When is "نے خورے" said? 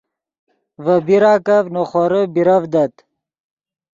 1.73-2.21